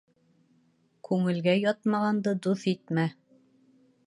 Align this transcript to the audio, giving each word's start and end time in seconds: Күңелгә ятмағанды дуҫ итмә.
Күңелгә 1.09 1.55
ятмағанды 1.59 2.35
дуҫ 2.47 2.67
итмә. 2.73 3.05